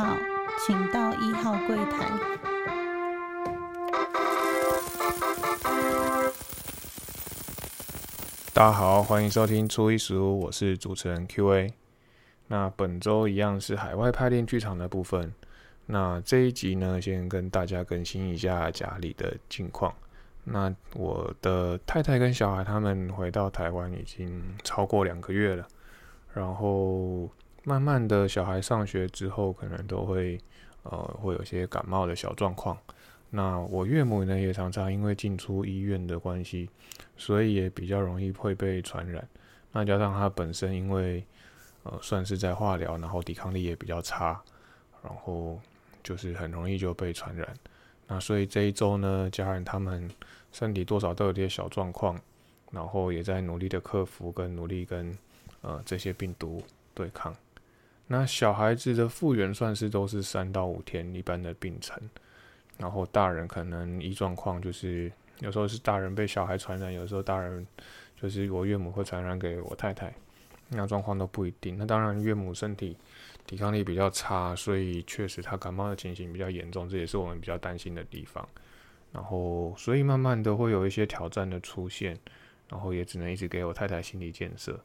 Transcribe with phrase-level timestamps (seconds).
[0.00, 0.16] 号，
[0.64, 2.08] 请到一号柜台。
[8.54, 11.74] 大家好，欢迎收听初一十五，我是主持人 Q&A。
[12.46, 15.30] 那本周一样是海外派电剧场的部分。
[15.84, 19.92] 那这一集呢，先跟大家更新一下家里的近况。
[20.44, 25.68] 那我的太太跟小孩他们回到台湾已经超过两个月了，
[26.32, 27.28] 然后
[27.64, 30.40] 慢慢的小孩上学之后，可能都会
[30.82, 32.76] 呃会有些感冒的小状况。
[33.30, 36.68] 那我岳母呢也常常因为进出医院的关系，
[37.16, 39.26] 所以也比较容易会被传染。
[39.72, 41.24] 那加上她本身因为
[41.84, 44.42] 呃算是在化疗，然后抵抗力也比较差，
[45.02, 45.60] 然后
[46.02, 47.54] 就是很容易就被传染。
[48.08, 50.10] 那所以这一周呢，家人他们
[50.50, 52.18] 身体多少都有些小状况，
[52.72, 55.16] 然后也在努力的克服跟努力跟
[55.60, 56.60] 呃这些病毒
[56.94, 57.32] 对抗。
[58.12, 61.96] 那小孩子的复原算是都是三到五天一般的病程，
[62.76, 67.64] 然后大人可能一状况就是有时候是大人被小孩传染，有时候大人
[68.20, 70.12] 就是我岳母会传染给我太太，
[70.70, 71.78] 那状况都不一定。
[71.78, 72.96] 那当然岳母身体。
[73.46, 78.48] 抵抗力比较差，所以确实他感冒的情形比较严重，这也是我们比较担心的地方。
[79.12, 82.16] 然后，所以慢慢的会有一些挑战的出现，
[82.68, 84.78] 然后也只能一直给我太太心理建设。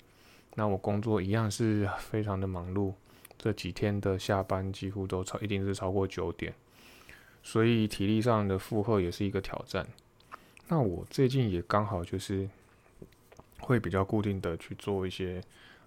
[0.56, 2.92] 那我工作一样是非常的忙碌，
[3.38, 6.54] 这几天的下班几乎都超，一定是超过九点，
[7.44, 9.88] 所以体力上的负荷也是一个挑战。
[10.68, 12.50] 那我最近也刚好就是
[13.60, 15.42] 会比较固定的去做一些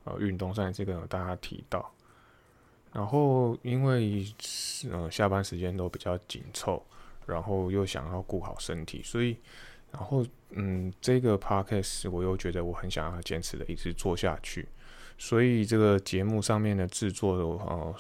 [0.05, 1.93] 呃运动，上一次跟大家提到。
[2.93, 4.25] 然后因为
[4.91, 6.83] 呃下班时间都比较紧凑，
[7.27, 9.37] 然后又想要顾好身体，所以
[9.93, 14.67] 然后嗯这个 podcast 我又觉得我很想要坚持的一直做下去，
[15.19, 17.95] 所以这个节目上面的制作呃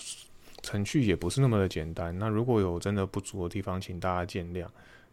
[0.62, 2.16] 程序也不是那么的简单。
[2.18, 4.66] 那如果有真的不足的地方，请大家见谅。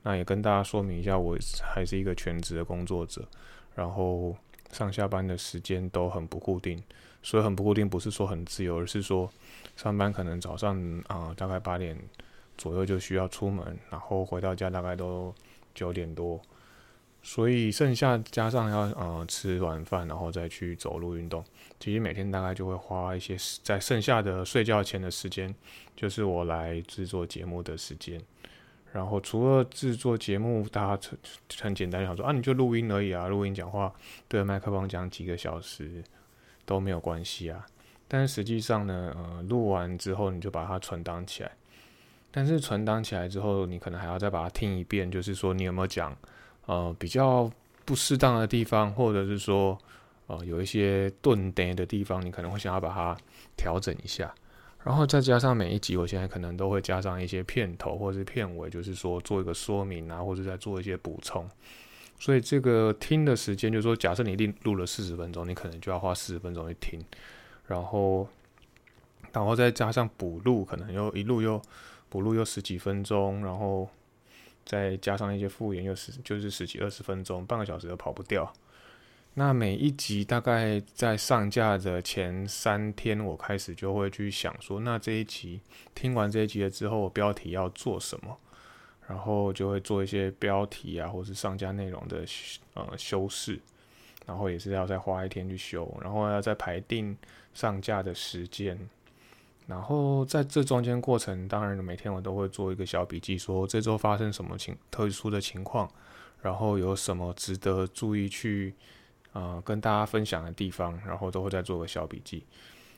[0.04, 1.36] 那也跟大家说明一下，我
[1.74, 3.28] 还是一个全职的工作者，
[3.74, 4.36] 然后
[4.72, 6.82] 上下班的时间都很不固定，
[7.24, 9.30] 所以很不固定不是说很自由，而是说。
[9.76, 11.98] 上班可能早上啊，大概八点
[12.58, 15.36] 左右就需要出门，然后回到家大概都
[15.74, 16.40] 九点多，
[17.22, 21.44] 所以剩下加上要呃吃晚饭，然后再去走路运动，
[21.80, 25.54] 其实每天大概就会花一些在剩下的睡觉前的时间，
[25.96, 28.22] 就是我来制作节目的时间。
[28.92, 31.10] 然后除了制作节目，大家
[31.62, 33.94] 很简单想说啊，你就录音而已啊，录音讲话
[34.28, 36.02] 对着麦克风讲几个小时
[36.66, 37.66] 都没有关系啊。
[38.08, 41.52] 但是实际上呢，呃，录完之后你就把它存档起来。
[42.32, 46.16] 但是存档起来之后，你可能还要再把它听一遍，就是说你有没有讲，
[46.66, 47.50] 呃，比较
[47.84, 49.78] 不适当的地方，或者是说，
[50.28, 53.16] 呃，有一些顿呆的地方，你可能会想要把它
[53.56, 54.34] 调整一下。
[54.84, 61.50] 然后再加上每一集，我现在可能都会加上一些片头或者是片尾，就是说做一个说明啊，或者再做一些补充。
[62.20, 67.04] 所以这个听的时间，就是说，假设你录录了四十分钟，你可能就要花四十分钟去听。
[67.66, 68.28] 然后，
[69.34, 71.62] 然后再加上补录，可能又一路又
[72.08, 73.90] 补录又十几分钟，然后
[74.64, 78.54] 再加上一些复原，又是就是十几二十分钟，半个小时都跑不掉。
[79.36, 85.62] 那每一集大概在上架的前三天，我开始就会去想说，那这一集
[85.94, 88.38] 听完这一集了之后，我标题要做什么？
[89.08, 92.26] 然后就会做一些标题啊，或是上架内容的
[92.74, 93.60] 呃修饰。
[94.26, 97.16] 然后也是要再花一天去修，然后要再排定
[97.54, 98.76] 上架的时间，
[99.68, 105.88] 然后在这中间过程，当然每天我都会做一个小笔记，说这周发生什么情特殊的情况，
[106.42, 108.74] 然后有什么值得注意去
[109.36, 112.44] 呃跟大家分享的地方，然后都会再做个小笔记。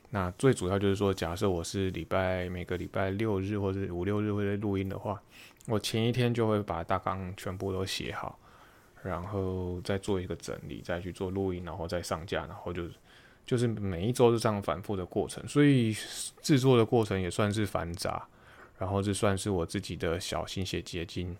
[0.08, 5.20] 那最主要就是说，假设我是礼拜每个礼拜六日或者五六日会录音的话，
[5.66, 8.38] 我前一天就会把大纲全部都写好。
[9.00, 12.90] 然后再做一个整理，再去做录音，然后再上架，然后就是
[13.46, 15.96] 就是每一周是这样反复的过程，所以
[16.42, 18.26] 制作的过程也算是繁杂，
[18.76, 21.34] 然后这算是我自己的小心血结晶，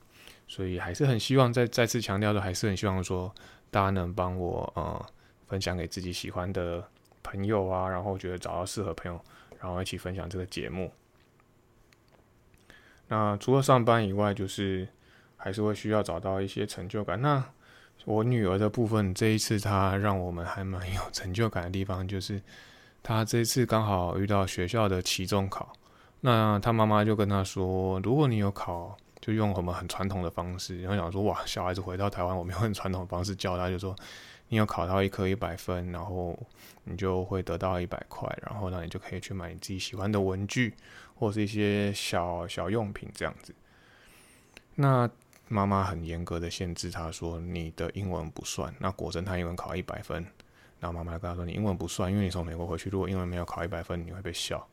[0.46, 3.34] 所以还是很希望再再次强调的，还是很希望说
[3.70, 5.06] 大家能帮我呃
[5.46, 6.82] 分享给自己喜欢的
[7.22, 9.20] 朋友啊，然后觉得找到适合朋友，
[9.60, 10.92] 然后一起分享这个节目。
[13.08, 14.88] 那除了上班以外，就是。
[15.40, 17.22] 还是会需要找到一些成就感。
[17.22, 17.40] 那
[18.04, 22.42] 我女儿的部分，这一次她让我们还蛮有成就感的地方，就是
[23.04, 25.72] 她这次刚好遇到学校的期中考。
[26.22, 33.94] 那她妈妈就跟她说：“如果你有考，就用我们很传统的方式。”然后想说：“哇，小孩子回到台湾，我们用很传统的方式教他，就说
[34.48, 36.38] 你有考到一科一百分，然后
[36.84, 40.74] 你就会得到一百块，然后呢，你就可以去买你自己喜欢的文具
[41.14, 43.54] 或是一些小小用品这样子。
[44.74, 45.10] 那
[45.48, 48.72] 妈妈很严格的限制他说你的英文不算。
[48.78, 50.22] 那果真他英文考一百分，
[50.78, 54.66] 然后妈妈跟他说你英文不算，因为你从美国回去，如果英文没有考一百分，你会被笑。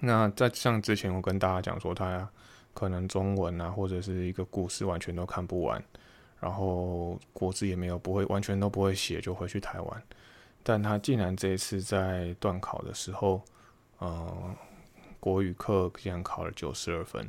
[0.00, 2.28] 那在像之前我跟大家讲说，他
[2.78, 5.82] 可能中文啊或者是一个故事完全都看不完，
[6.38, 10.02] 然后国字也没有不会完全都不会写就回去台湾，
[10.62, 13.42] 但他竟然这一次在段考的时候，
[13.98, 14.54] 呃，
[15.18, 17.28] 国语课竟然考了九十二分，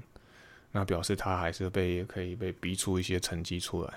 [0.72, 3.92] 那表示他还是被可以被逼出一些成绩出来。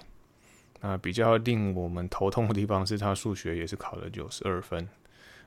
[0.81, 4.89] 那比较令我们头痛的地方是他数学也是考了九十二分。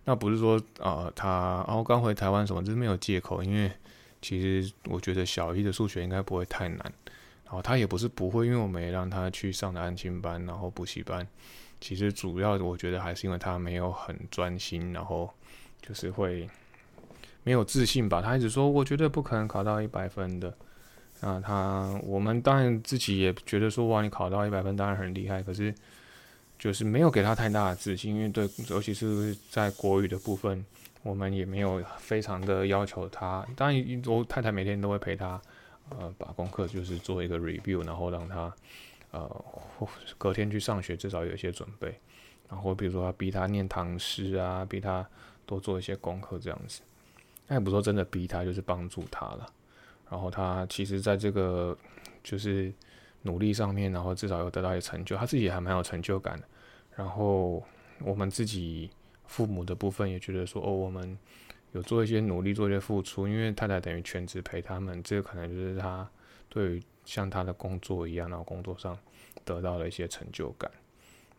[0.03, 3.41] 那不是说啊，他哦刚回台湾什么，这是没有借口。
[3.41, 3.71] 因为
[4.25, 6.79] 其实我觉得小一的数学应该不会太难，
[7.43, 11.27] 然后他也不是不会，因为我们也让他去上的安亲班，然后补习班。
[11.79, 15.31] 其实主要我觉得还是因为他没有很专心，然后
[15.79, 16.49] 就是会
[17.43, 18.21] 没有自信吧。
[18.21, 20.51] 他一直说我绝对不可能考到一百分的。
[21.21, 25.73] 那他我们当然自己也觉得说哇，你考到一百分当然很厉害，可是。
[26.57, 30.65] 就是没有给他太大的自信，因为对，尤其是在国语的部分，
[31.05, 33.45] 我们也没有非常的要求他。
[33.55, 35.39] 当然，我太太每天都会陪他，
[35.89, 38.51] 呃，把功课就是做一个 review，然后让他，
[39.11, 39.45] 呃，
[40.17, 41.93] 隔天去上学至少有一些准备。
[42.49, 45.07] 然后比如说他逼他念唐诗啊，逼他
[45.45, 46.81] 多做一些功课这样子。
[47.47, 49.47] 那也不说真的逼他，就是帮助他了。
[50.09, 51.77] 然后他其实在这个
[52.23, 52.73] 就是。
[53.25, 56.43] 努力上面，然后至少有得到一些成就，他自己还蛮有成就感的。
[56.95, 57.63] 然后
[58.03, 58.87] 我们自己
[59.27, 61.17] 父母的部分也觉得说，哦，我们
[61.71, 66.09] 有做一些努力，做一些付出，因为太太等于全职陪他们，这个可能就是他
[66.49, 68.97] 对于像他的工作一样，然后工作上
[69.43, 70.69] 得到了一些成就感。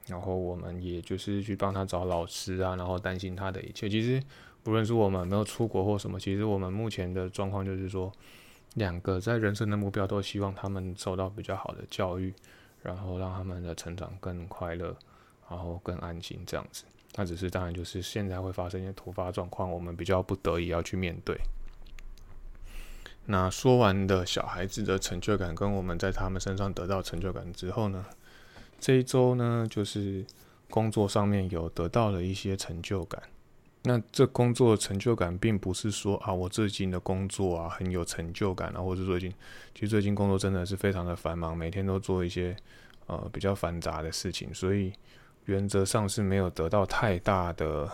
[0.06, 3.88] 然后我们也就是去帮他找老师啊，然后担心他的一切。
[3.88, 4.22] 其实
[4.62, 8.12] 不论是我们没有出国或什么，其实我们目前的状况就是说。
[8.74, 12.34] 两个在人生的目标都希望他们受到比较好的教育，
[12.82, 14.94] 然后让他们的成长更快乐，
[15.48, 16.84] 然后更安心这样子。
[17.16, 21.36] 那只是当然就是现在会发生一些突发状况，我们比较不得已要去面对。
[23.24, 28.06] 那说完的小孩子的成就感跟我们在他们身上得到成就感之后呢，
[28.78, 30.24] 这一周呢就是
[30.70, 33.20] 工作上面有得到了一些成就感。
[33.82, 39.32] 那这工作成就感，并不是说啊，我最近的工作啊很有成就感啊，或者最近，
[39.74, 42.56] 其实最近工作真的是非常的繁忙，每天都做一些
[43.06, 44.92] 呃比较繁杂的事情，所以
[45.46, 47.90] 原则上是没有得到太大的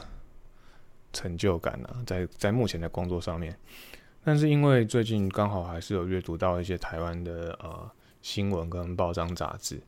[1.12, 3.56] 成就感啊，在在目前的工作上面。
[4.24, 7.90] 但是因为最近刚好还是有阅读到一些台湾的呃
[8.20, 9.80] 新闻跟报章杂志，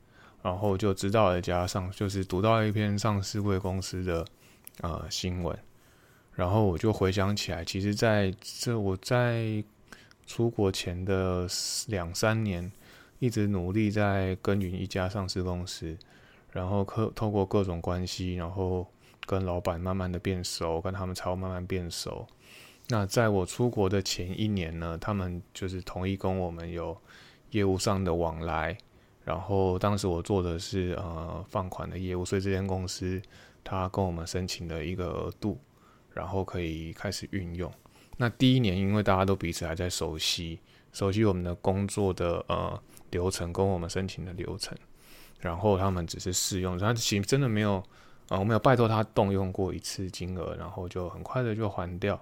[0.43, 4.26] 然后就知道了加上就是读到一篇上市贵公司的
[4.81, 5.56] 呃新闻。
[6.34, 9.62] 然后我就回想起来，其实在这我在
[10.26, 11.46] 出国前的
[11.87, 12.72] 两三年，
[13.20, 15.96] 一直努力在耕耘一家上市公司，
[16.55, 18.87] 然后透透过各种关系，然后
[19.27, 22.27] 跟老板慢慢的变熟，跟他们才会慢慢变熟。
[22.89, 26.97] 那在我出国的前一年呢，他们就是同意跟我们有
[27.51, 28.78] 业务上的往来，
[29.23, 33.21] 然后当时我做的是呃放款的业务，所以这间公司
[33.62, 35.59] 他跟我们申请了一个额度。
[36.14, 37.69] 然后可以开始运用。
[38.17, 40.61] 那第一年，因为大家都彼此还在熟悉，
[40.93, 44.78] 熟悉我们的工作的呃流程跟我们申请的流程，
[45.41, 47.83] 然后他们只是试用，他其实真的没有
[48.29, 52.21] 啊，我没有拜托他动用过一次金额，然后就很快的就还掉。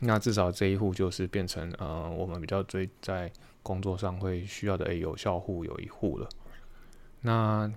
[0.00, 3.30] 那至少这一户就是变成呃我们比较追在
[3.62, 6.28] 工作上会需要的诶有效户有一户了。
[7.20, 7.70] 那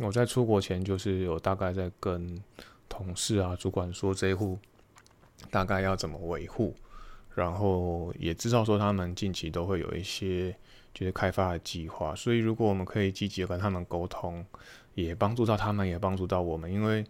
[0.00, 2.42] 我在出国前就是有大概在跟。
[2.94, 4.58] 同事啊，主管说这一户
[5.50, 6.76] 大概要怎么维护，
[7.34, 10.54] 然后也知道说他们近期都会有一些
[10.94, 14.44] 就是开发的计划，所以如果我们可以积极的跟他们沟通，
[14.94, 16.72] 也帮助到他们，也帮助到我们。
[16.72, 17.04] 因为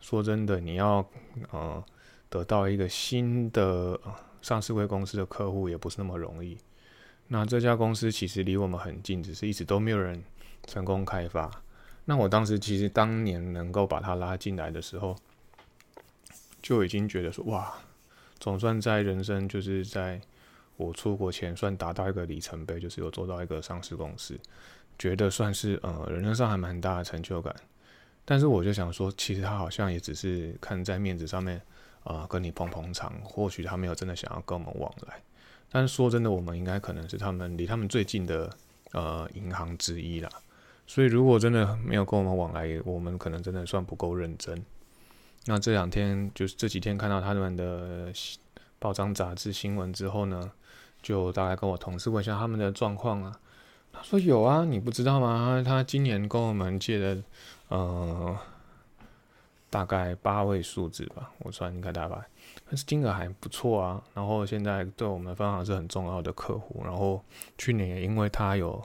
[0.00, 1.04] 说真的，你要
[1.50, 1.82] 呃
[2.28, 3.98] 得到一个新的
[4.42, 6.58] 上市贵公司的客户，也不是那么容易。
[7.28, 10.22] 那这家公司其实离我们很近，只是一直都没有人
[10.66, 11.50] 成功开发。
[12.04, 15.16] 那我当时其实当年能够把他拉进来的时候。
[16.60, 17.72] 就已经觉得说哇，
[18.40, 20.20] 总算在人生就是在
[20.78, 24.40] 我出国前算达到一个里程碑，就是有做到一个上市公司，
[24.98, 27.54] 觉得算是呃人生上还蛮大的成就感。
[28.24, 31.60] 但是我就想说，其实他好像也只是看在面子上面
[32.04, 35.20] 啊跟你捧捧场，或许他没有真的想要跟我们往来。
[35.70, 38.50] 但是说真的，我们应该可能是他们离他们最近的
[38.92, 40.30] 呃银行之一啦。
[40.86, 44.64] 所以如果真的没有跟我们往来，我们可能真的算不够认真。
[45.46, 48.12] 那这两天就是这几天看到他们的
[48.78, 50.50] 报章杂志新闻之后呢，
[51.02, 53.38] 就大概跟我同事问一下他们的状况啊。
[53.92, 55.62] 他说有啊，你不知道吗？
[55.66, 57.22] 他今年跟我们借的，
[57.68, 58.38] 呃，
[59.70, 62.16] 大概八位数字吧，我算应该大概，
[62.66, 64.00] 但是金额还不错啊。
[64.14, 66.82] 然后现在对我们分行是很重要的客户。
[66.84, 67.20] 然后
[67.56, 68.80] 去年也因为他有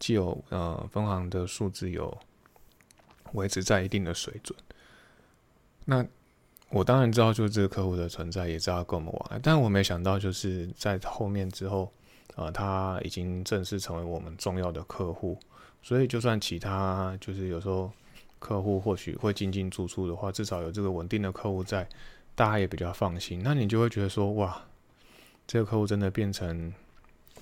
[0.00, 2.18] 既有呃分行的数字有
[3.34, 4.58] 维持在一定的水准，
[5.84, 6.04] 那
[6.70, 11.92] 我当然知道就是这个客户的存在，也知道跟我们往来，但我没想到就是在后面之后，
[12.36, 15.38] 呃，他已经正式成为我们重要的客户。
[15.82, 17.90] 所以就算其他就是有时候。
[18.40, 21.84] 客户或许会进进出出的话，至少有这个稳定的客户在，
[22.36, 23.42] 大家也比较放心。
[23.42, 24.62] 那你就会觉得说，哇，
[25.44, 26.72] 这个客户真的变成，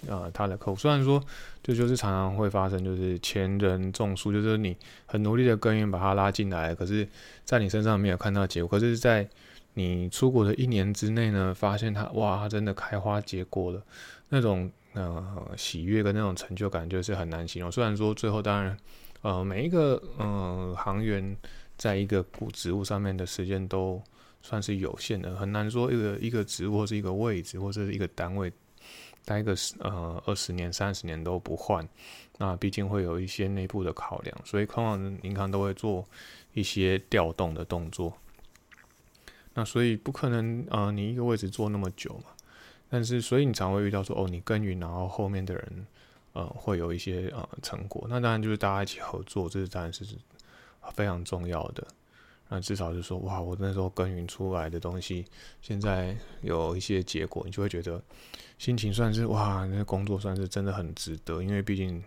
[0.06, 0.76] 呃，他的客户。
[0.76, 1.22] 虽然说，
[1.62, 4.76] 这就是常常会发生，就是前人种树，就是你
[5.06, 7.08] 很努力的耕耘把他拉进来，可是
[7.44, 8.78] 在你身上没有看到结果。
[8.78, 9.28] 可是，在
[9.74, 13.82] 你出国的一年之内呢，发现他，哇，他真的开花结果了，
[14.28, 17.70] 那种呃喜悦跟那种成就感，就是很难形容。
[17.70, 18.76] 虽然说最后当然。
[19.22, 21.36] 呃，每一个嗯行员
[21.76, 24.00] 在一个古植物上面的时间都
[24.40, 28.52] 算是有限的，很难说一个一个植物或是一个位置或者一个单位
[29.26, 31.86] 待个十呃二十年三十年都不换。
[32.38, 36.02] 那毕竟会有一些内部的考量，所以通常银行都会做
[36.54, 38.16] 一些调动的动作。
[39.52, 42.30] 那所以不可能呃你一个位置做那么久嘛，
[42.88, 45.86] 但是所以你常会遇到说哦你耕耘，然后后面的人。
[46.36, 50.04] 呃，会有一些呃成果，那当然就是大家一起合作，这是当然是
[50.92, 51.82] 非常重要的。
[52.50, 55.24] 那至少是说，哇，我那时候耕耘出来的东西，
[55.62, 57.98] 现在有一些结果，你就会觉得
[58.58, 61.42] 心情算是哇，那工作算是真的很值得。
[61.42, 62.02] 因为毕竟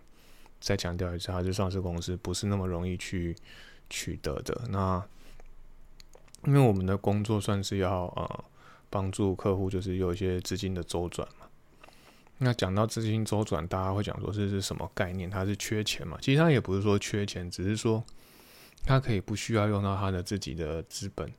[0.60, 3.36] 再强调一次，还是上市公司不是那么容易去
[3.90, 4.62] 取得的。
[4.70, 5.04] 那
[6.46, 8.44] 因为我们的工作算是要呃
[8.90, 11.46] 帮助客户，就是有一些资金的周转嘛。
[12.40, 15.30] 那讲到资金周转，大家会讲说这是什么概念？
[15.30, 16.18] 它是缺钱嘛？
[16.22, 18.04] 其实它也不是说缺钱，只是说
[18.86, 21.30] 它可以不需要用到它的自己的资本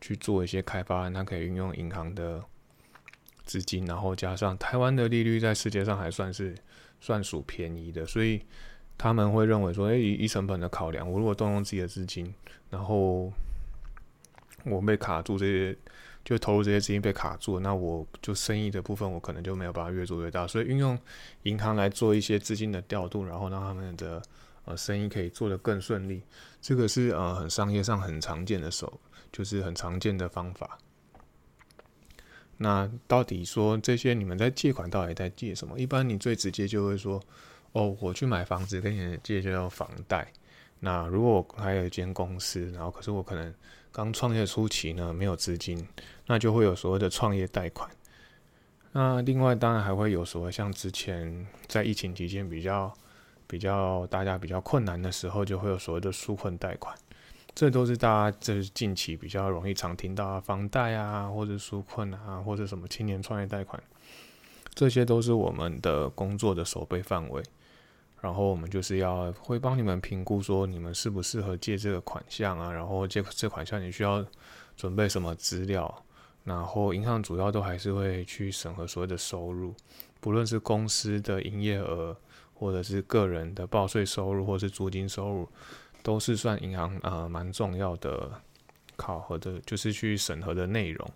[0.00, 2.40] 去做一些开发，它可以运用银行的
[3.44, 6.54] 资金，然后加上台湾的利率在世界上还算是
[7.00, 8.40] 算属便宜的，所以
[8.98, 12.34] 他们会认为说，诶，以成本的考量，我如果动用自己的资金，
[12.70, 13.32] 然后
[14.64, 15.76] 我被卡住这些。
[16.24, 20.98] 就投入这些资金被卡住，那我就生意的部分我可能就没有办法越做越大，所以运用
[21.42, 24.22] 银行来做一些资金的调度，然后让他们的
[24.64, 26.22] 呃生意可以做得更顺利，
[26.62, 28.98] 这个是呃很商业上很常见的手，
[29.30, 30.78] 就是很常见的方法。
[32.58, 35.78] 那到底说这些你们在借款到底在借什么？
[35.78, 37.20] 一般你最直接就会说，
[37.72, 40.32] 哦，我去买房子跟你借就叫房贷。
[40.80, 43.54] 那如果我还有一间公司，然后可是我可能
[43.90, 45.86] 刚创业初期呢没有资金。
[46.26, 47.86] 那就会有所谓的创业贷款，
[48.92, 52.90] 那另外当然还会有所谓像之前在疫情期间比较
[53.46, 56.96] 比较大家比较困难的时候，就会有所谓的纾困贷款，
[57.54, 63.80] 这都是大家这近期比较容易常听到啊房贷啊，或者纾困啊，或者什么青年创业贷款，
[64.74, 67.42] 这些都是我们的工作的守备范围，
[68.20, 74.24] 然后我们就是要会帮你们评估说你们适不适合借这个款项啊，然后借这款项你需要
[74.76, 76.02] 准备什么资料。
[76.42, 79.74] 然后银行主要都还是会去审核所谓的收入，
[80.20, 82.14] 不论是公司的营业额，
[82.52, 85.48] 或者是个人的报税收入，或是租金收入，
[86.04, 88.30] 都是算银行呃蛮重要的
[88.94, 91.10] 考核的，就是去审核的内容。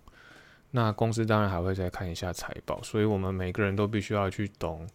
[0.71, 4.85] 那公司当然还会再看一下财报，所以我们每个人都必须要去懂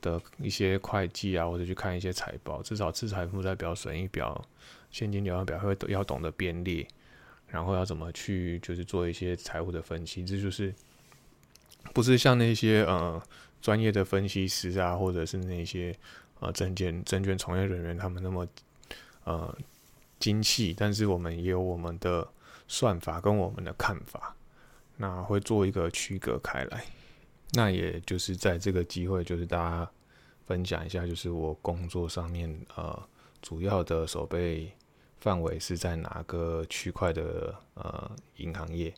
[0.00, 4.42] 的一些会计啊，或者去看一些财报，至少资产负债表、损益表、
[4.90, 6.86] 现金流量表会要懂得编列。
[7.48, 10.74] 然后要怎么去，就是做一些财务的分析，这就是
[11.92, 13.22] 不是像那些呃
[13.60, 15.94] 专业的分析师啊，或者是那些
[16.40, 18.48] 呃证券证券从业人员他们那么
[19.24, 19.56] 呃
[20.18, 22.26] 精细，但是我们也有我们的
[22.68, 24.36] 算法跟我们的看法，
[24.96, 26.84] 那会做一个区隔开来。
[27.52, 29.90] 那也就是在这个机会，就是大家
[30.46, 33.02] 分享一下，就是我工作上面呃
[33.40, 34.72] 主要的手备。
[35.20, 38.92] 范围是在哪个区块的呃银行业？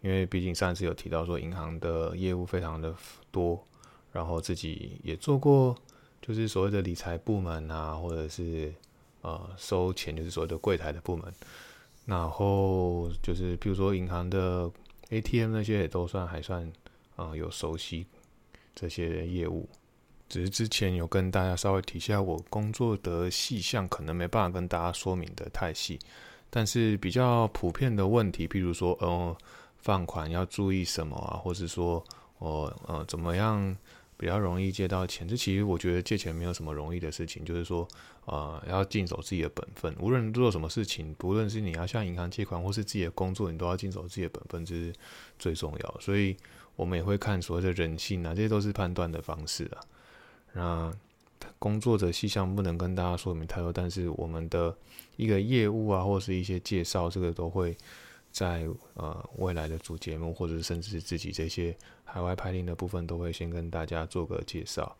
[0.00, 2.96] 因为毕竟上次有提到说银行的业务非常的
[3.30, 3.62] 多，
[4.10, 5.76] 然后自己也做过，
[6.22, 8.72] 就是所谓的理财部门啊，或者是
[9.26, 11.34] 呃收钱，就是所谓的柜台的部门。
[12.04, 14.70] 然后就是比如说银行的
[15.10, 16.72] ATM 那些也都算还算
[17.16, 18.06] 啊有熟悉
[18.74, 19.68] 这些业务。
[20.28, 25.98] 只是之前有跟大家稍微提一下，我工作的细项可能没办法跟大家说明的太细，
[26.50, 29.36] 但是比较普遍的问题，譬如说，呃，
[29.78, 32.04] 放款要注意什么啊，或是说
[32.38, 33.76] 我呃怎么样
[34.16, 35.26] 比较容易借到钱？
[35.28, 37.86] 这其实我觉得借钱没有什么容易的事情，就是说，
[38.24, 44.92] 呃，要尽守自己的本分，无论做什么事情，不论是你要向银行借款，或是自己的工作，你都要尽守自己的本分，这是
[45.38, 46.00] 最重要。
[46.00, 46.36] 所以
[46.76, 49.80] 我们也会看所谓的人性啊，这些都是判断的方式啊。
[50.54, 50.92] 那
[51.58, 54.74] 工作的细项不能跟大家说明太多，但是我们的
[55.16, 57.76] 一个业务啊，或是一些介绍，这个都会
[58.36, 61.74] 在呃未来的主节目，或者甚至是自己这些
[62.04, 64.94] 海外派令的部分，都会先跟大家做个介绍。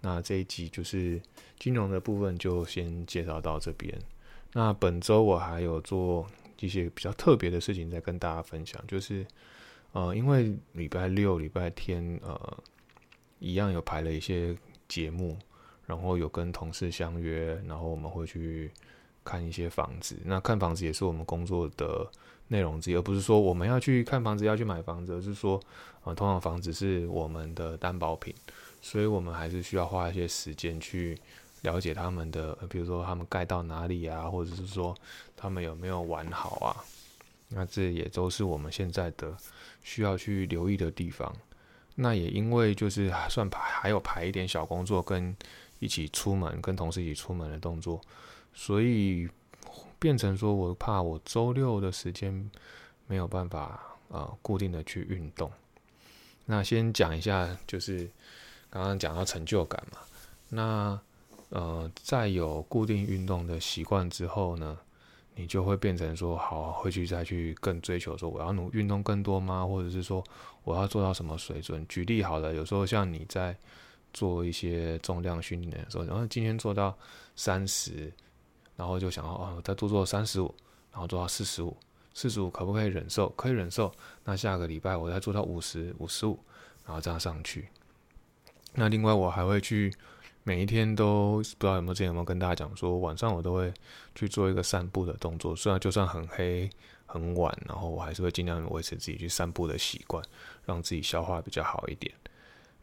[0.00, 1.20] 那这一集就是
[1.58, 3.94] 金融的部分，就先介绍到这边。
[4.54, 6.26] 那本周我还有做
[6.60, 9.26] 一些比较特别的事情，在跟大家分享，就是
[9.92, 12.58] 呃，因为礼拜六、礼拜天呃，
[13.40, 14.56] 一样有排了一些。
[14.90, 15.38] 节目，
[15.86, 18.72] 然后有跟同事相约，然后我们会去
[19.22, 20.18] 看一些房子。
[20.24, 22.10] 那看房子也是我们工作的
[22.50, 25.60] 内容之一，而不是说我们要去看房子要去买房子，而是说，
[26.04, 28.34] 呃，通常房子是我们的担保品，
[28.80, 31.16] 所以我们还是需要花一些时间去
[31.62, 34.94] 了解他们的，比如说他们盖到哪里啊，或者是说
[35.36, 36.76] 他们有没有完好啊。
[37.52, 39.36] 那这也都是我们现在的
[39.82, 41.34] 需要去留意的地方。
[41.96, 45.36] 那也因为就是算排还有排一点小工作跟
[45.80, 48.00] 一起出门跟同事一起出门的动作，
[48.54, 49.28] 所以
[50.00, 52.50] 变成说我怕我周六的时间
[53.06, 53.80] 没有办法
[54.10, 55.48] 啊固定的去运动。
[56.46, 58.10] 那先讲一下，就是
[58.68, 59.98] 刚刚讲到成就感嘛。
[60.48, 61.00] 那
[61.50, 64.76] 呃在有固定运动的习惯之后呢？
[65.36, 69.64] 你就会变成说，好，回去再去更追求说，我要努运动更多吗？
[69.64, 70.22] 或者是说，
[70.64, 71.86] 我要做到什么水准？
[71.88, 73.56] 举例好了，有时候像你在
[74.12, 76.94] 做一些重量训练的时候，然后今天做到
[77.36, 78.12] 三十，
[78.80, 80.54] 然后就想要哦，再多做三十五，
[80.90, 81.76] 然后做到四十五，
[82.14, 83.28] 四十五可不可以忍受？
[83.36, 83.92] 可以忍受。
[84.24, 86.38] 那下个礼拜我再做到五十五十五，
[86.86, 87.68] 然后这样上去。
[88.72, 89.94] 那另外我还会去。
[90.42, 93.72] 每一天都不知道有没有之前有没有跟大家讲说，晚上我都会
[94.14, 95.54] 去做一个散步的动作。
[95.54, 96.68] 虽然就算很黑
[97.04, 100.24] 很晚，然后我还是会尽量维持自己去散步的习惯，
[100.64, 102.12] 让自己消化比较好一点。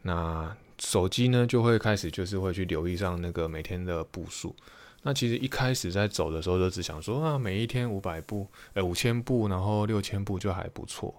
[0.02, 4.54] 那手机呢，就会开始就是会去留意上那个每天的步数。
[5.02, 11.14] 那其实一开始在走的时候，就只想说啊，每一天五百步，呃，五千步，然后六千步就还不错。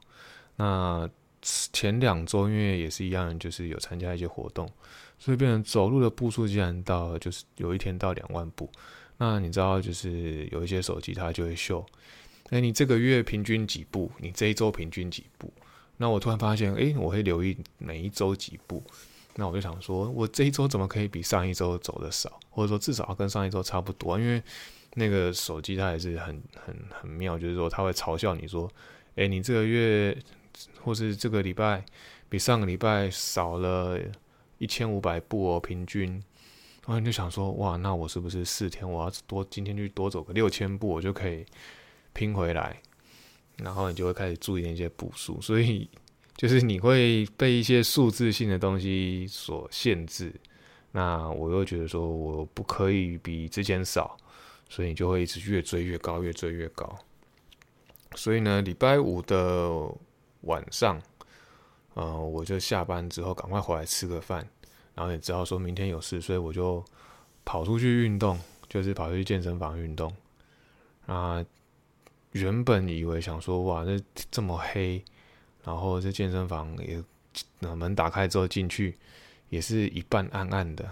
[0.58, 1.10] 那
[1.42, 4.70] 前两周因为也是一样，就是有参加一些活动。
[5.18, 8.70] 所以变成走路的步数竟然到，就是有一天到两万步。
[9.18, 11.86] 那你知道，就是有一些手机它就会秀，
[12.52, 14.10] 哎，你这个月平均几步？
[14.20, 15.52] 你这一周平均几步？
[15.98, 18.82] 那我突然发现，哎，我会留意每一周几步。
[19.36, 22.40] 那我就想说，我这一周怎么可以比上一周走的少？
[22.50, 24.20] 或者说至少要跟上一周差不多？
[24.20, 24.42] 因为
[24.96, 28.70] 那个手机它也是很很很妙，就是说它会嘲笑你说，
[29.16, 30.18] 哎，你这个月
[30.84, 31.86] 或是这个礼拜
[32.28, 34.00] 比上个礼拜少了。
[34.62, 36.12] 一千五百步哦，平均，
[36.86, 41.46] 然后你就想说，哇，那我是不是四天我要多今天去多走个六千步，我就可以
[42.12, 42.82] 拼回来？
[43.56, 45.90] 然后你就会开始注意那些步数，所以
[46.40, 50.34] 就是你会被一些数字性的东西所限制。
[50.94, 54.16] 那我又觉得说我不可以比之前少，
[54.70, 56.98] 所以你就会一直越追越高，越追越高。
[58.16, 59.70] 所以呢，礼拜五的
[60.44, 60.98] 晚上。
[61.96, 64.48] 呃，我就下班之后赶快回来吃个饭，
[64.96, 66.82] 然后也知道说明天有事，所以我就
[67.44, 70.10] 跑出去运动，就是跑去健身房运动。
[71.08, 71.44] 啊，
[72.32, 74.00] 原本以为想说哇，这
[74.32, 75.04] 这么黑，
[75.64, 77.04] 然后这健身房也
[77.60, 78.98] 那门打开之后进去
[79.50, 80.90] 也是一半暗暗的，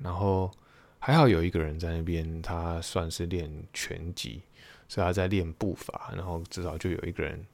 [0.00, 0.50] 然后
[0.98, 4.42] 还好有一个人在那边，他算是练拳击，
[4.88, 7.44] 所以他在练步伐，然后至少就有一个人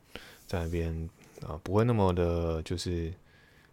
[0.46, 1.09] 在那边。
[1.44, 3.12] 啊，不会那么的，就是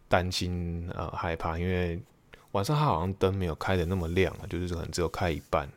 [0.08, 2.02] 担心呃害怕，因为
[2.50, 5.68] 晚上他好像灯没有开的那么亮啊，就是可能只有开一半。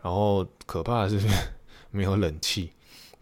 [0.00, 1.18] 然后可怕的是
[1.90, 2.70] 没有冷气，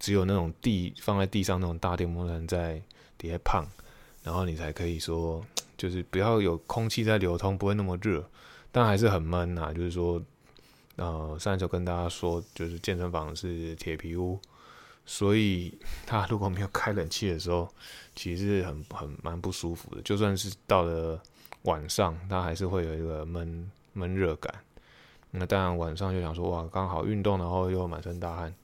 [0.05, 2.79] 只有那种地放在地上那种大电风扇在
[3.17, 3.65] 底下胖，
[4.23, 5.43] 然后你才可以说，
[5.79, 8.23] 就是不要有空气在流通，不会那么热，
[8.71, 9.73] 但还是很闷呐。
[9.73, 10.21] 就是说，
[10.97, 14.39] 呃，上一周跟大家说，就是健身房是铁皮屋。
[15.07, 17.67] 所以 他如果没有开冷气的时候，
[18.15, 20.03] 其实是很很蛮不舒服的。
[20.03, 21.19] 就算是到了
[21.63, 24.55] 晚上，他还是会有一个闷闷热感。
[25.31, 28.55] 那当然晚上就想说，哇，刚好运动，然后又满身大汗，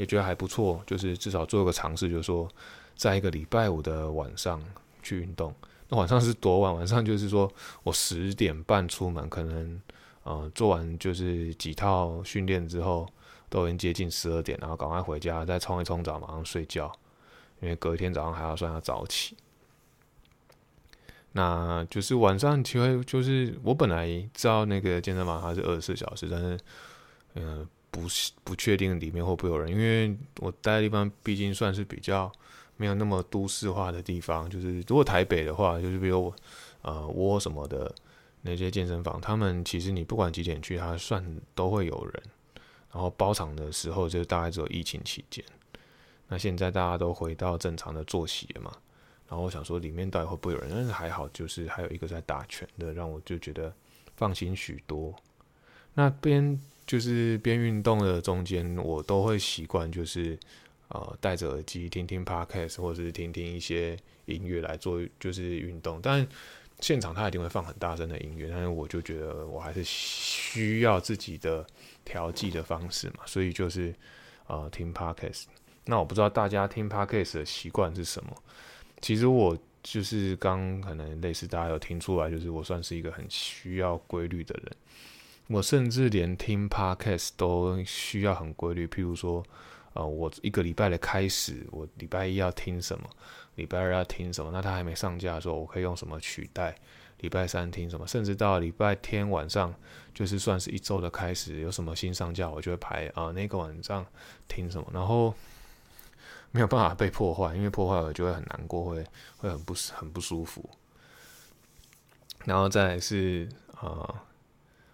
[0.00, 0.82] 也觉得还不错。
[0.86, 2.48] 就是至少做个尝试，就是说，
[2.96, 4.58] 在一个礼拜五的晚上
[5.02, 5.54] 去运动。
[5.88, 6.74] 那晚上是多晚？
[6.74, 9.80] 晚上就是说我十点半出门，可能
[10.22, 13.06] 呃做完就是几套训练之后，
[13.48, 16.90] 都已经接近十二点，然后赶快回家，再冲一冲澡，马上睡觉，
[17.60, 19.36] 因为隔一天早上还要算要早起。
[21.32, 26.58] 那就是晚上其实就是我本来知道那个健身房它是二十四小时，但是
[27.34, 32.30] 嗯不是不确定里面会不会有人，因为我待的地方毕竟算是比较
[32.76, 34.48] 没有那么都市化的地方。
[34.48, 36.32] 就是如果台北的话，就是比如
[36.82, 37.94] 呃窝什么的
[38.42, 41.24] 那些健身房，他们其实你不管几点去，它算
[41.54, 42.22] 都会有人。
[42.92, 45.44] 然后包场的时候就大概只有疫情期间，
[46.26, 48.72] 那现在大家都回到正常的作息了嘛。
[49.28, 50.68] 然后我想说，里面到底会不会有人？
[50.70, 53.72] 但是还好，就是还有一个在打拳的，让我就觉得
[54.16, 55.14] 放心许多。
[55.94, 60.36] 那边就是边运动的中间，我都会习惯就是
[60.88, 66.00] 呃戴着耳机听听 podcast，或者是听听一些音乐来做就是运动。
[66.02, 66.26] 但
[66.80, 71.64] 现场他一定会放很大声的音乐，但是我就觉得我还是需要自己的
[72.04, 73.94] 调剂的方式嘛，所以就是
[74.48, 75.44] 呃听 podcast。
[75.84, 78.36] 那我不知道大家听 podcast 的习惯是什么？
[79.00, 84.76] 其实我就是刚可能类似大家有听出来，就是我算是一个很需要规律的人。
[85.52, 88.86] 我甚至连听 podcast 都需要很规律。
[88.86, 89.44] 譬如说，
[89.94, 93.10] 呃，我一个礼拜的开始，我礼拜一要听什么，
[93.56, 96.76] 礼拜二要听什么，那他还没上架的时候，我可以用什么取代？
[97.18, 98.06] 礼拜三听什么？
[98.06, 99.74] 甚至到礼拜天晚上，
[100.14, 104.06] 就是算是一周的开始，有什么新上架，我就会排啊那个晚上
[104.46, 105.34] 听什么，然后。
[106.52, 110.68] 没有办法被破坏，因为破坏我就会很难过，会会很不很不舒服。
[112.44, 114.24] 然后再是啊，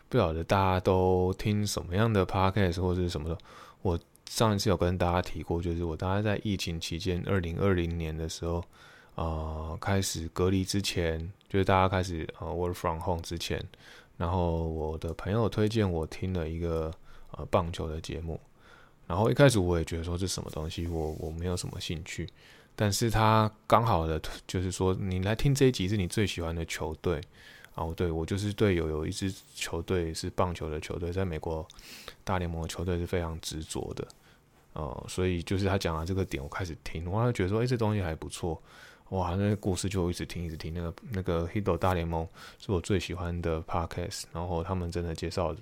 [0.09, 3.39] 不晓得大家都听什么样的 podcast 或者是什么的。
[3.83, 8.65] 我上一次有跟大家提过，就是我大概在疫情期间，二零二零年的时候，
[9.15, 13.65] 啊，开始隔离之前，就是大家开始呃 work from home 之前，
[14.17, 16.93] 然后我的朋友推荐我听了一个
[17.33, 18.41] 呃棒球的节目。
[19.07, 22.29] 然后一开始我也觉得说这什么东西，我我没有什么兴趣。
[22.75, 27.21] 但是他刚好的就是说，你来听这一集是你最喜欢的球队
[27.77, 31.65] 哦，对我就是队友有一支球队是棒球的球队，在美国
[32.25, 34.07] 大联盟的球队是非常执着的
[34.73, 38.61] 哦，所以就是他讲了这个点，我开始听，我还觉得说，哎，这东西还不错，
[39.11, 40.75] 哇，那故事就一直听一直听。
[40.75, 45.55] 那个那个 Hito 大联盟是我最喜欢的 Podcast，然后他们真的介绍。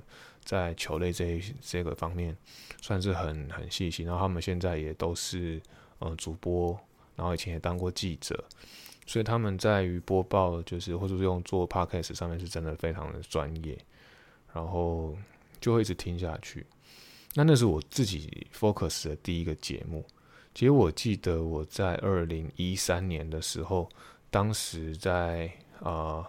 [0.44, 2.36] 在球类这一这个方面，
[2.82, 4.04] 算是很很细心。
[4.04, 5.58] 然后他们现在也都是
[6.00, 6.78] 呃主播，
[7.16, 8.44] 然后以前也当过记者，
[9.06, 13.76] 所以他们在于播报，就是或者是用做 podcast 上面是真的非常的专业。
[14.54, 15.18] 然后
[15.60, 16.64] 就会一直听下去。
[17.34, 20.04] 那那是我自己 focus 的第一个节目。
[20.54, 23.88] 其实我记得我在二零一三年的时候，
[24.30, 26.24] 当时在啊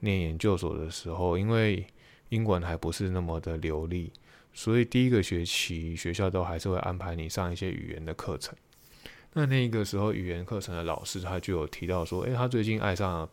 [0.00, 1.86] 念研究所的时候，因为
[2.28, 4.12] 英文还不是那么的流利，
[4.52, 8.54] 所以第一个学期学校都还是会安排你上一些语言的课程。
[9.34, 13.30] 那那个时候语言课程的老师他就有提到说，诶，他最近爱上了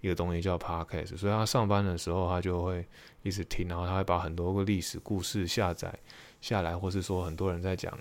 [0.00, 2.86] 一个东西叫 podcast，所以他上班的时候他就会
[3.22, 5.92] 一直听，然后他会把很多个历史故事下载
[6.40, 7.96] 下来，或是说很多人在讲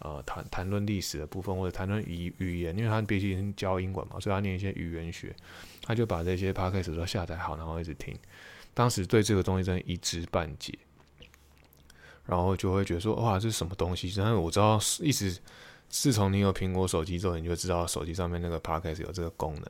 [0.00, 5.34] 呃谈谈论历史的部分，或者谈论语语言，因为他毕竟教英文嘛，所以他念一些语言学，
[5.82, 8.16] 他就把这些 podcast 都下载好，然后一直听。
[8.74, 10.78] 当时对这个东西真的一知半解，
[12.24, 14.08] 然后就会觉得说哇，这是什么东西？
[14.18, 15.38] 然后我知道，一直
[15.88, 19.64] 自从你有苹果手机之后，你就知道手机上面那个 Podcast 有这个功能。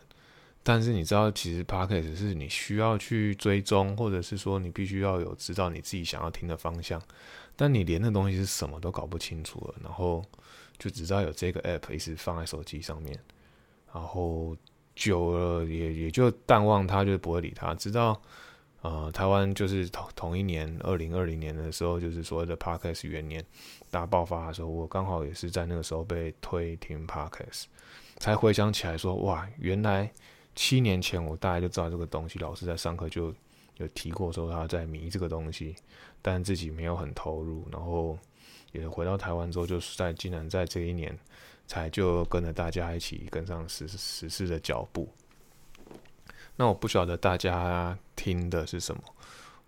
[0.63, 7.01] 但是你知道，其实 Podcast 是你需要去追踪，或者是说你必须要有知道你自己想要听的方向。
[7.55, 10.25] 但你连那东西是什么都搞不清楚了，然后
[10.79, 13.19] 就只知道有这个 App 一直放在手机上面，
[13.95, 14.57] 然后
[14.95, 18.21] 久了也也就淡忘它，就不会理它，直到。
[18.87, 23.45] 呃，台湾就是同同一年，二零二零年的时候，就是所谓的 Podcast 元年
[23.91, 27.65] 大爆发的时候，我刚好也是在那个时候被推听 Podcast，
[28.19, 30.09] 才回想起来说，哇，原来
[30.55, 33.35] 七年前我大概就知道这个东西，老师在上课就
[33.79, 35.75] 有提过说他在迷这个东西，
[36.23, 38.17] 但自己没有很投入，然后
[38.71, 41.19] 也回到台湾之后，就是在竟然在这一年
[41.67, 45.09] 才就跟着大家一起跟上时时事的脚步。
[46.57, 49.03] 那我不晓得大家听的是什么。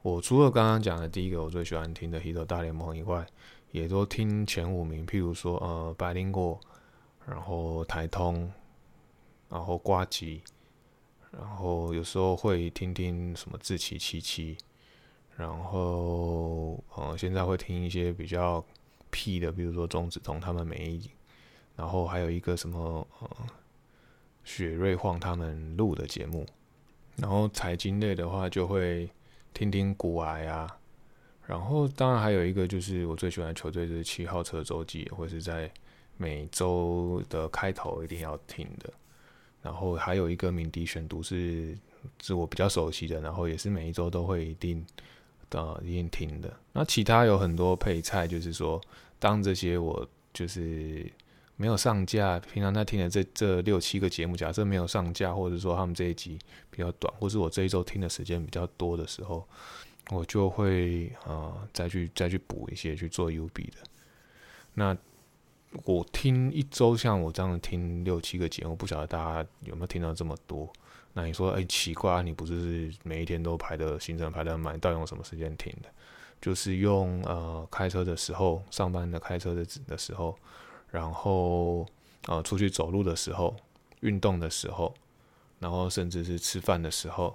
[0.00, 3.26] 我除了刚刚讲的第一个我最喜欢听的《h i t 大联盟》以外，
[3.72, 6.58] 也都听前五名，譬如说呃百灵果，
[7.26, 8.50] 然后台通，
[9.50, 10.40] 然后瓜吉，
[11.30, 14.56] 然后有时候会听听什么志奇七七，
[15.36, 18.64] 然后呃现在会听一些比较
[19.10, 21.10] 屁的，比如说钟子通他们每一，
[21.76, 23.28] 然后还有一个什么呃
[24.44, 26.46] 雪瑞晃他们录的节目。
[27.20, 29.08] 然后财经类的话，就会
[29.52, 30.68] 听听股癌啊。
[31.46, 35.70] 然后当然还有一个就是我最喜欢的球队就是七号车周记，或是在
[36.16, 38.92] 每周的开头一定要听的。
[39.62, 41.76] 然后还有一个鸣笛选读是
[42.22, 44.84] 是我比较熟悉的，然后也是每一周都会一定
[45.50, 46.54] 的一定听的。
[46.72, 48.80] 那其他有很多配菜，就是说
[49.18, 51.10] 当这些我就是
[51.58, 56.38] 没有上架，平常在听的这这六七个节目，假设没有上架，或者说他们这一集
[56.70, 59.46] 比较短，或是我这一周听的时间比较多的时候。
[60.10, 63.76] 我就会呃再去再去补一些去做 U B 的。
[64.72, 64.96] 那
[65.84, 70.72] 我听一周像我这样听六七个节目，不晓得大家有没有听到这么多？
[71.12, 75.90] 那你说哎奇怪，你不是每一天都排的行程排的满，到底用什么时间听的？
[76.40, 80.34] 就是用呃开车的时候，上班的开车的的时候，
[80.90, 81.86] 然后
[82.26, 83.56] 呃出去走路的时候，
[84.00, 84.94] 运动的时候，
[85.58, 87.34] 然后甚至是吃饭的时候。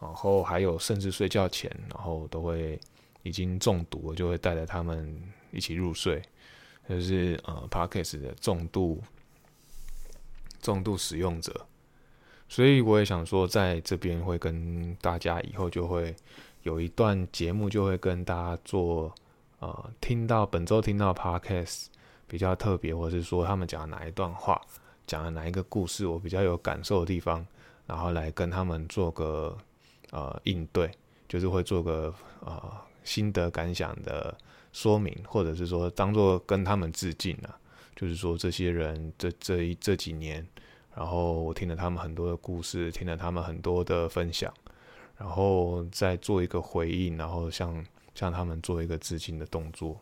[0.00, 2.76] 然后还有，甚至睡觉前，然后都会
[3.22, 5.16] 已经中毒了，就会带着他们
[5.52, 6.20] 一起入睡。
[6.88, 9.00] 就是呃 p a r k e s 的重度
[10.60, 11.66] 重度使用者，
[12.48, 16.14] 所以我也想说，在这边会跟大家以后就会
[16.64, 19.14] 有一段节目，就会跟大家做
[19.60, 21.98] 呃，听到本周听到 p a r k e s t
[22.32, 24.60] 比较特别，或者是说他们讲哪一段话，
[25.06, 27.46] 讲了哪一个故事，我比较有感受的地方，
[27.86, 29.56] 然后来跟他们做个。
[30.14, 30.90] 呃，应对
[31.26, 32.62] 就是会做个呃
[33.02, 34.36] 心得感想的
[34.70, 37.58] 说明，或者是说当做跟他们致敬啊。
[37.96, 40.46] 就是说这些人这这一这几年，
[40.94, 44.52] 然后我听了他们很多的故事，听了他们很多的分享，
[45.16, 47.82] 然后再做一个回应，然后向
[48.14, 49.98] 向他们做一个致敬的动作。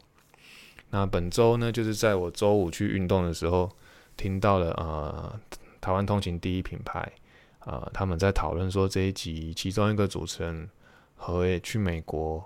[0.90, 3.70] 那本周呢，就是在我周五去运动的时候，
[4.16, 5.40] 听到了呃
[5.81, 7.12] 台湾通勤第一品牌。
[7.61, 10.68] 呃，他们在讨论说这一集其中一个主持人
[11.14, 12.42] 何也去美国，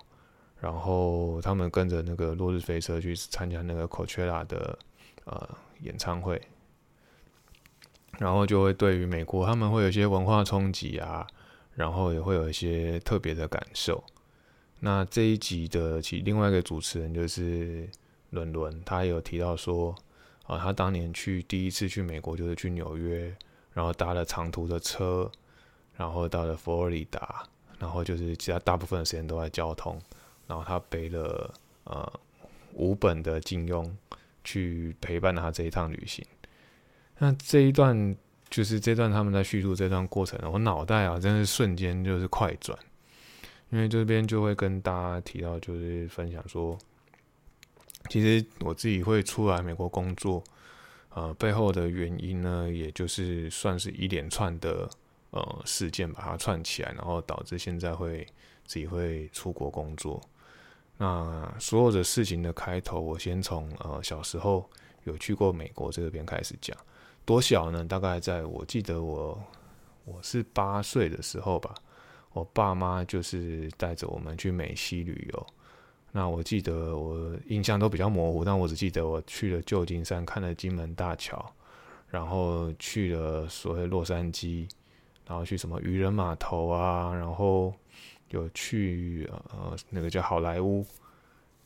[0.60, 4.76] 然后他们跟着那个落日飞车去参加那个 Coachella 的
[5.24, 5.48] 呃
[5.82, 6.42] 演唱会，
[8.18, 11.24] 然后就会对于美国他们会有一些文化冲击啊，
[11.74, 14.02] 然后也会有一些特别的感受。
[14.80, 17.88] 那这一集的其另外一个主持人就是
[18.34, 19.94] 伦伦，他有提到说，
[20.46, 23.34] 啊，他当年去第一次去美国就是去纽约。
[23.72, 25.28] 然后搭了长途的车，
[25.96, 27.44] 然后到了佛罗里达，
[27.76, 30.00] 然后就是其他大部分的时间都在交通。
[30.46, 32.12] 然后他背了呃
[32.74, 33.90] 五本的金庸
[34.44, 36.24] 去陪伴他这一趟旅行。
[37.18, 38.16] 那这一段
[38.48, 42.78] 就是这段他们在叙述这段过程，我脑袋啊真是瞬间就是快转，
[43.70, 46.78] 因为这边就会跟大家提到，就是分享说，
[48.08, 50.42] 其实我自己会出来美国工作。
[51.10, 54.90] 呃，背后的原因呢，也就是算是一连串的
[55.30, 58.26] 呃事件把它串起来，然后导致现在会
[58.66, 60.20] 自己会出国工作。
[60.96, 64.68] 那所有的事情的开头，我先从呃小时候
[65.04, 66.76] 有去过美国这边开始讲。
[67.24, 67.84] 多小呢？
[67.84, 69.40] 大概在我记得我
[70.04, 71.72] 我是八岁的时候吧，
[72.32, 75.46] 我爸妈就是带着我们去美西旅游。
[76.16, 81.44] 那我记得我印象都比较模糊，但我只记得我去了旧金山看了金门大桥，
[82.06, 84.68] 然后去了所谓洛杉矶，
[85.26, 87.74] 然后去什么渔人码头啊，然后
[88.30, 90.86] 有去呃那个叫好莱坞，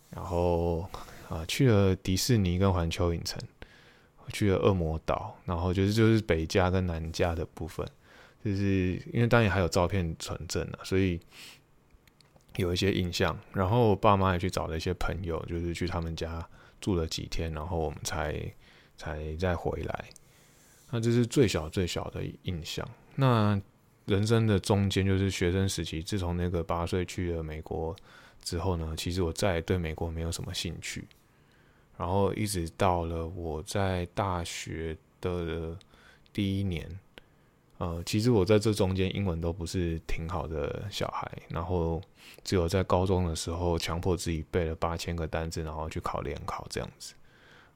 [0.08, 0.88] 然后
[1.28, 3.38] 啊去了迪士尼跟环球影城，
[4.32, 7.86] 去了恶魔岛，然后就是就是北加跟南加的部分，
[8.42, 11.20] 就是因为当然还有照片存证呢，所以。
[12.58, 16.46] 有一些印象，然后爸妈也去找了一些朋友，就是去他们家
[16.80, 18.52] 住了几天，然后我们才
[18.96, 20.04] 才再回来。
[20.90, 22.86] 那这是最小最小的印象。
[23.14, 23.60] 那
[24.06, 27.94] 人生的中间就是学生时期，自从那个八岁去了美国
[28.42, 31.06] 之后呢，其实我再也对美国没有什么兴趣。
[31.96, 35.78] 然后一直到了我在大学的
[36.32, 36.98] 第一年。
[37.78, 42.02] 呃，其实我在这中间英文都不是挺好的小孩，然后
[42.42, 47.14] 只有在高中的时候强迫自己背了八千个单词，然后去考联考这样子，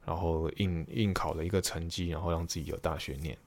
[0.05, 3.37] 然后应应考了一个成绩，然后让自己有大学念。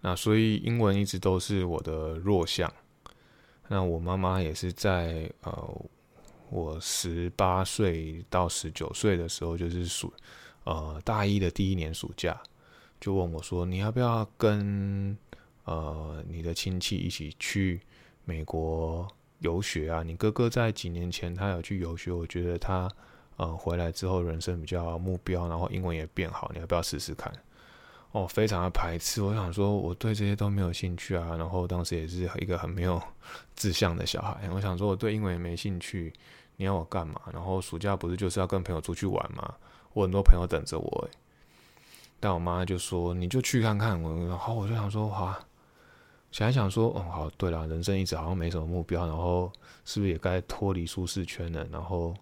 [0.00, 2.72] 那所以英文一直都是我的弱项。
[3.68, 5.82] 那我妈妈也是在呃
[6.48, 10.10] 我十八岁到十九岁的时候，就是暑
[10.64, 12.42] 呃大一的第一年暑假。
[13.00, 15.16] 就问我说：“你要不要跟
[15.64, 17.80] 呃你的亲戚一起去
[18.24, 19.08] 美国
[19.38, 20.02] 游学啊？
[20.02, 22.90] 你哥哥在几年前他有去游学，我觉得他
[23.36, 27.32] 呃回来之后人生比较目标，然后英文也变好，你要不要试试看？”
[28.12, 29.22] 哦，非常的排斥。
[29.22, 31.36] 我想说，我对这些都没有兴趣啊。
[31.36, 33.00] 然后当时也是一个很没有
[33.54, 34.50] 志向的小孩。
[34.52, 36.12] 我想说，我对英文也没兴趣，
[36.56, 37.20] 你要我干嘛？
[37.32, 39.54] 然后暑假不是就是要跟朋友出去玩吗？
[39.92, 41.08] 我很多朋友等着我。
[42.20, 45.36] 但我妈就说：“你就去看看。”我然后我就想说：“哇，
[46.30, 49.50] 想一想说，哦，好，对了，人生一直好像没什么目标，然后
[49.84, 51.66] 是不是也该脱离舒适圈了？
[51.72, 52.14] 然后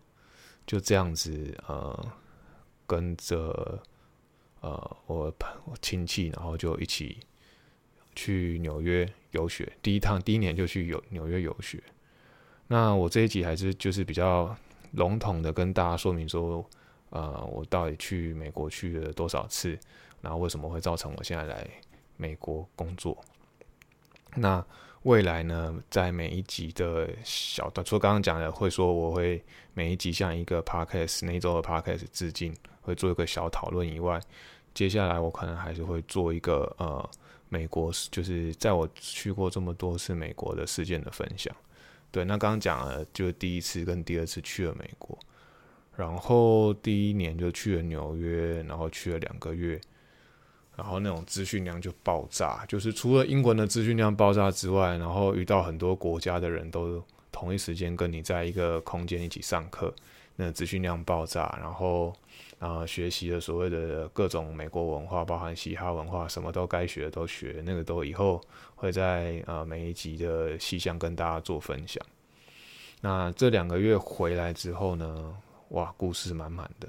[0.67, 2.07] 就这样子，呃，
[2.87, 3.79] 跟着。”
[4.61, 7.21] 呃，我朋我亲戚，然后就一起
[8.17, 9.73] 去纽约游学。
[9.81, 11.81] 第一趟第一年就去游纽约游学。
[12.67, 14.53] 那我这一集还是就是比较
[14.91, 16.69] 笼统的跟大家说明说，
[17.11, 19.79] 呃，我到底去美国去了多少次，
[20.21, 21.69] 然后为什么会造成我现在来
[22.17, 23.17] 美国工作。
[24.35, 24.65] 那
[25.03, 29.43] 未来呢，在每一集的小段，除了刚刚讲的，会说我会
[29.75, 32.55] 每一集像一个 podcast 那周的 podcast 致敬。
[32.81, 34.19] 会做一个小讨论以外，
[34.73, 37.07] 接下来我可能还是会做一个呃
[37.51, 41.55] 美国，就是在我去过这么多次美国的事件的分享。
[42.11, 45.19] 对，那刚刚讲了，就第一次跟第二次去了美国，
[45.99, 49.81] 然后第一年就去了纽约，然后去了两个月，
[50.77, 59.93] 然后那种资讯量就爆炸，就是除了英文的资讯量爆炸之外，然后遇到很多国家的人都同一时间跟你在一个空间一起上课，
[60.37, 62.15] 那资讯量爆炸，然后。
[62.59, 67.63] 啊，学习了所谓的各种美国文化，包含嘻哈文化，什么都该学的都学。
[67.65, 68.41] 那个都以后
[68.75, 72.05] 会在呃每一集的细项跟大家做分享。
[73.01, 75.37] 那这两个月回来之后呢，
[75.71, 76.89] 哇，故事满满的。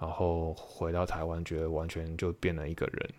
[0.00, 3.10] 然后回到台湾，觉得完全就变了一个人，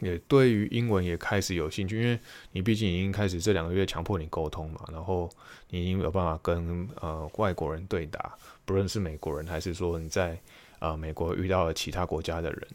[0.00, 2.18] 也对于英文也开始有兴趣，因为
[2.52, 5.30] 你毕竟已经开始这两个月强迫你沟通嘛，然后
[5.70, 10.38] 你已经有办法跟呃外国人对答，不论是美国人还是说你在。
[10.80, 12.68] 啊，美国遇到了其他国家的人，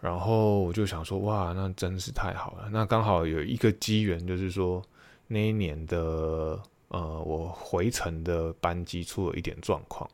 [0.00, 2.70] 然后我就想说，哇，那真是太好了。
[2.72, 4.82] 那刚好有一个机缘，就是说
[5.26, 10.08] 那一年的呃，我回程的班机出了一点状况，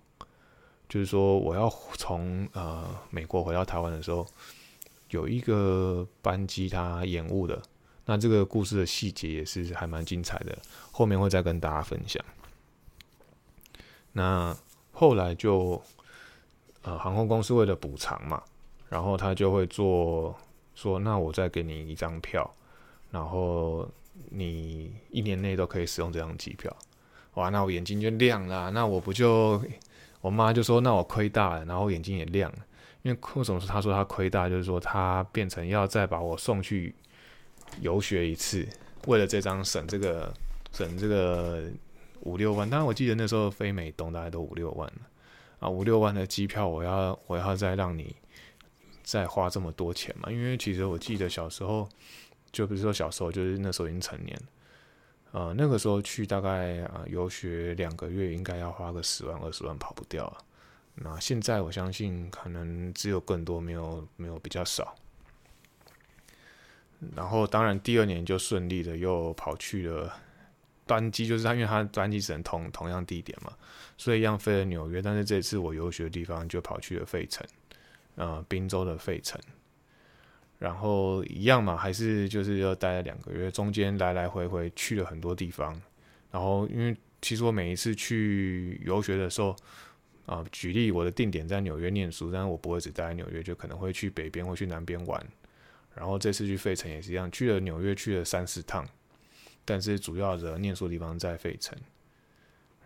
[0.89, 4.27] 就是说我要从呃美国回到台湾的时候，
[5.11, 7.61] 有一个班机它延误的。
[8.07, 10.59] 那这个故事的细节也是还蛮精彩的，
[10.91, 12.25] 后面会再跟大家分享。
[14.13, 14.57] 那
[14.93, 15.81] 后来就。
[16.83, 18.43] 呃，航空公司为了补偿嘛，
[18.89, 20.35] 然后他就会做
[20.75, 22.51] 说，那我再给你一张票，
[23.11, 23.87] 然后
[24.29, 26.75] 你一年内都可以使用这张机票。
[27.35, 29.63] 哇，那我眼睛就亮了，那我不就，
[30.21, 32.59] 我妈就说，那我亏大了，然后眼睛也亮了，
[33.03, 36.95] 因为为什么说他说他亏大，就是说他变成要再把我送去
[37.81, 38.67] 游学一次，
[39.07, 40.33] 为了这张省这个
[40.73, 41.71] 省这个
[42.21, 45.01] 五六万，当然我记得那时候飞美东大概都五六万了。
[45.61, 48.17] 啊，五六万的机票，我要我要再让你
[49.03, 50.33] 再花这么多钱嘛？
[50.33, 51.87] 因为其实我记得小时候，
[52.53, 54.41] 就比如说小时候，就是那时候已经成年，
[55.33, 60.39] 呃，那个时候去大概啊游学两个月，应该要花个十万二十万跑不掉啊。
[60.95, 64.95] 那现在我相信可能只有更多，没有没有比较少。
[67.17, 70.15] 然后当然第二年就顺利的又跑去了。
[70.87, 73.53] 专机就是他，因为他专机只能同同样地点嘛，
[73.97, 75.01] 所以一样飞了纽约。
[75.01, 77.47] 但是这次我游学的地方就跑去了费城，
[78.17, 79.41] 呃，宾州的费城。
[80.61, 85.73] 然后一样嘛，还是就是要待了两个月，中间来来回回去了很多地方。
[86.31, 89.57] 然后因为其实我每一次去游学的时候，
[90.27, 95.27] 啊，举例我的定点在纽约念书，但是我不会只待在纽约，就可能会去北边或去南边玩。
[95.95, 98.87] 然后这次去费城也是一样，去了纽约去了三四趟。
[99.65, 101.77] 但是主要的念书地方在费城，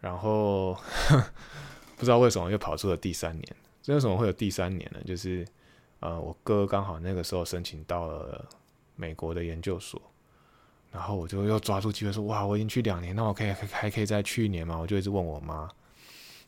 [0.01, 0.79] 然后
[1.97, 3.57] 不知道为什么又跑出了第三年。
[3.83, 5.01] 这为什么会有第三年呢？
[5.05, 5.47] 就是
[6.05, 8.47] 呃，我哥刚好那个时候申请到了
[8.95, 9.99] 美国的研究所，
[10.93, 15.67] 然后我就又抓住机会说：“哇，我已经去两年，那我可以还可以再去一年吗？”我就一直问我妈，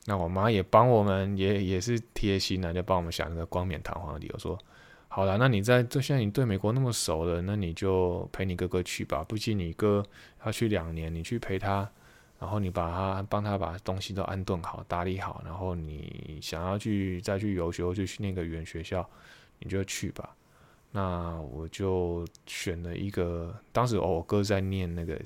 [0.04, 4.58] 那我妈也帮我们，也也是贴心的，就帮我们想那个冠冕堂皇的理由说。
[5.08, 9.24] 好了，那你在这现在你对美国那么熟了，那你就陪你哥哥去吧。
[9.26, 10.04] 毕竟你哥
[10.44, 11.88] 要去两年，你去陪他，
[12.38, 19.08] 然后你把他帮他把东西都安顿好、打理好，然后你想要去再去游学或去那个语言学校，
[19.58, 20.34] 你就去吧。
[20.92, 25.20] 那我就选了一个，当时我哥在念那个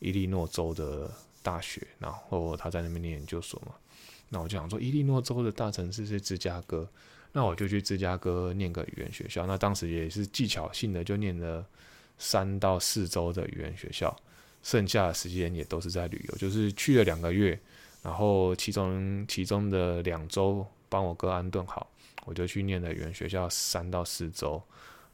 [0.00, 1.10] 伊利诺州的
[1.42, 3.72] 大学，然后他在那边念研究所嘛。
[4.28, 6.88] 那我就想说，伊利诺州的大城市是芝加哥。
[7.32, 9.46] 那我就去芝加哥念个语言学校。
[9.46, 11.64] 那当时也是技巧性的，就念了
[12.18, 14.16] 三到四周的语言学校，
[14.62, 17.58] 剩下的时间也都是在旅游，就是去了两个月，
[18.02, 21.86] 然后其中其中的两周帮我哥安顿好，
[22.26, 24.62] 我就去念了语言学校三到四周，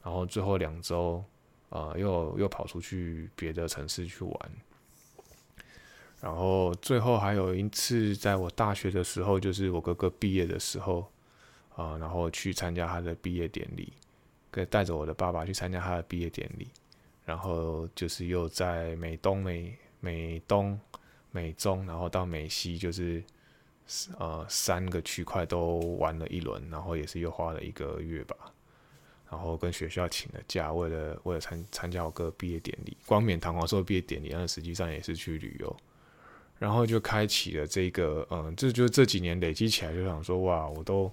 [0.03, 1.23] 然后最后两周，
[1.69, 4.51] 呃，又又跑出去别的城市去玩。
[6.21, 11.07] 然后最后还有一次，在我大学的时候，就是我哥哥毕业的时候，
[11.75, 13.93] 啊，然后去参加他的毕业典礼，
[14.51, 16.69] 跟带着我的爸爸去参加他的毕业典礼，
[17.25, 20.79] 然后就是又在美东、美美东、
[21.31, 23.23] 美中，然后到美西，就是
[24.19, 28.37] 呃三个区块都玩了一轮，然后也是又花了一个月吧，
[29.31, 35.77] 然后跟学校请了假，为了为了参参加我哥毕业典礼，光冕堂皇说毕业典礼，但实际上也是去旅游。
[36.59, 41.11] 然后就开启了这个，嗯，这就这几年累积起来，就想说，哇，我都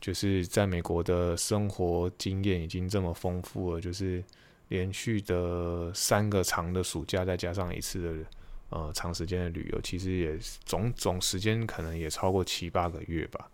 [0.00, 4.24] 就是在美国的生活经验已经这么丰富了，就是
[4.68, 8.30] 连续的三个长的暑假，再加上一次的
[8.70, 13.50] 呃长时间的旅游，其实也总总时间可能也超过七八个月吧。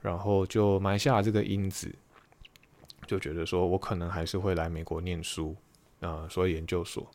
[0.00, 1.94] 然后就埋下这个因子，
[3.06, 5.54] 就觉得说我可能还是会来美国念书，
[6.00, 7.08] 啊，所以研究所。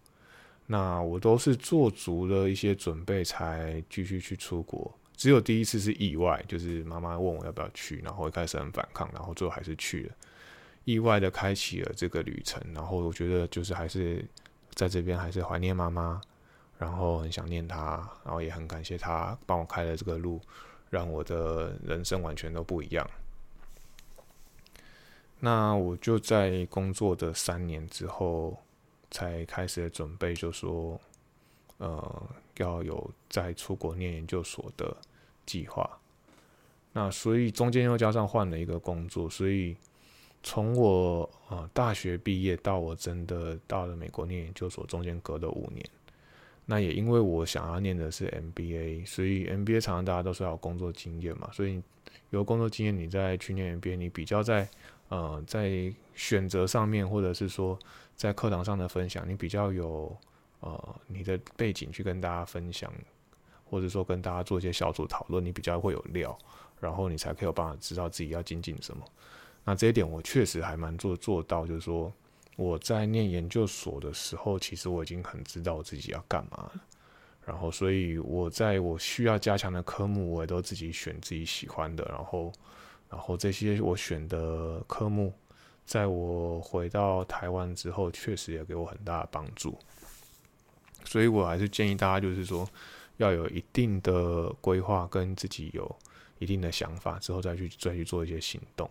[0.70, 10.15] 那我都是做足了一些准备才继续去出国，只有第一次是意外，就是妈妈问我要不要去，然后一开始很反抗，然后最后还是去了，
[10.84, 12.61] 意外的开启了这个旅程。
[12.74, 14.26] 然后我觉得就是还是
[14.74, 16.22] 在这边还是怀念妈妈，
[16.78, 20.41] 然后很想念他，然后也很感谢他帮我开了这个路，
[20.89, 23.09] 让我的人生完全都不一样。
[25.39, 28.57] 那我就在工作的三年之后。
[29.09, 30.99] 才开始准备，就说，
[31.78, 34.95] 呃，要有在出国念研究所的
[35.45, 35.89] 计划。
[36.91, 39.78] 那所以中间又加上换了一个工作，所以
[40.43, 45.89] 从我呃大学毕业到我真的到了美国念研究所，中间隔了五年。
[46.68, 51.82] 那也因为我想要念的是 MBA，所以 MBA 常常大家都是要工作经验嘛，所以
[52.30, 54.70] 有工作经验，你再去念 MBA，你比较在
[55.09, 57.80] 呃在选择上面，或者是说。
[58.18, 60.18] 在课堂上的分享，你比较有
[60.61, 62.91] 呃你的背景去跟大家分享，
[63.70, 66.36] 或者说跟大家做一些小组讨论，你比较会有料，
[66.80, 69.05] 然后你才可以有办法知道自己要精进什么。
[69.63, 72.11] 那这一点我确实还蛮做做到，就是说
[72.58, 76.82] 我在念研究所的时候，其实我已经很知道我自己要干嘛了。
[77.45, 82.03] 然后，所以我在我需要加强的科目，我也都自己选自己喜欢的。
[82.10, 82.51] 然后，
[83.10, 85.34] 然后这些我选的科目。
[85.86, 89.80] 在我回到台湾之后，确实也给我很大的帮助，
[91.05, 92.68] 所以我还是建议大家，就是说
[93.16, 95.95] 要有一定的规划，跟自己有
[96.39, 98.89] 一定的想法之后，再去再去做一些行动。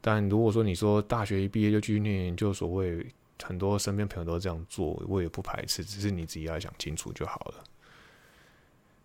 [0.00, 3.04] 但如果说你说大学一毕业就去念研究所，我也
[3.42, 7.64] 很多身边朋友都这样做，我也不排斥，只是你自己要想清楚就好了。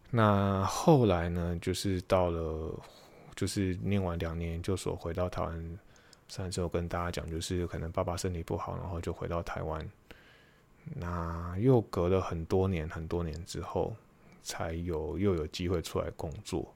[0.10, 2.80] 那后来呢，就是到了，
[3.36, 5.80] 就是念完两年研究所，回到台湾。
[6.28, 9.92] 上次我跟大家讲，就是可能爸爸身体不好，然后就回到台湾。
[10.96, 13.94] 那又隔了很多年，很多年之后，
[14.42, 16.74] 才有又有机会出来工作。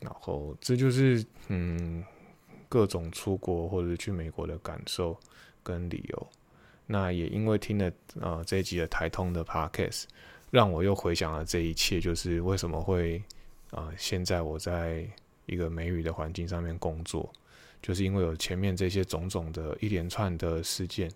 [0.00, 2.04] 然后这就是嗯，
[2.68, 5.18] 各种出国或者去美国的感受
[5.62, 6.26] 跟理由。
[6.86, 10.04] 那也因为听了呃这一集的台通的 podcast，
[10.50, 13.22] 让我又回想了这一切，就是为什么会
[13.70, 15.06] 啊现在我在
[15.46, 17.30] 一个美语的环境上面工作。
[17.80, 21.08] 就是因为有前面这些种种的一连串的事件，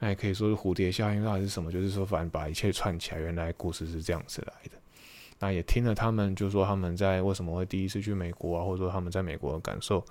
[0.00, 1.70] 那也可以说是蝴蝶效应到底是什么？
[1.70, 4.72] 就是说，反正把一切串起来，原来故事是这样子来的。
[5.38, 10.04] 那也听了他们，就说他们在为什么会第一次去美国啊，或者说他们在美国的感受，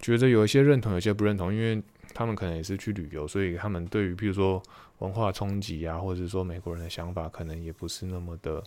[0.00, 1.82] 觉得有一些认同，有些不认同，因为
[2.12, 4.62] 他们可能也是去旅游，所以他们对于譬如说
[4.98, 8.62] 文化冲击啊，或者说美国人的想法，可能也不是那么的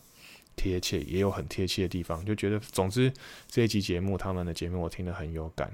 [0.55, 3.11] 贴切，也有很贴切的地方，就觉得总之
[3.47, 5.71] 这一期节目，他们的节目我听得很有感。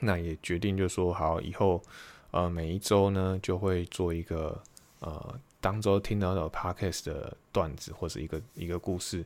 [0.00, 1.82] 那也决定就说好，以后
[2.30, 4.60] 呃每一周呢就会做一个
[5.00, 9.22] 呃当周听到的 podcast 的段子或者一个一个故事，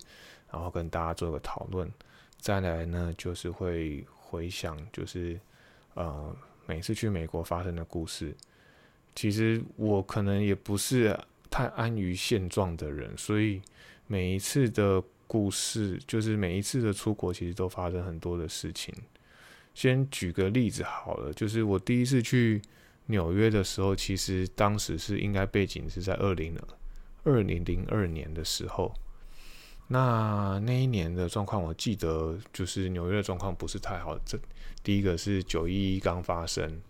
[0.50, 1.90] 然后跟大家做个讨论。
[2.38, 4.04] 再来呢就是会
[4.34, 5.38] 回想，就是
[5.94, 8.34] 呃每次去美国发生的故事。
[9.14, 11.16] 其实我可能也不是
[11.48, 13.62] 太安于现状的人，所以
[14.08, 18.92] 每一次的故事，就是每一次的出国，其实都发生很多的事情。
[19.72, 22.60] 先举个例子好了，就是我第一次去
[23.06, 26.56] 纽约的时候，其实当时是应该背景是在二零
[27.22, 28.92] 二零零二年的时候。
[29.86, 34.18] 那那一年的状况，我记得就是纽约的状况不是太好。
[34.24, 34.38] 这
[34.82, 36.80] 第一个是九一一刚发生，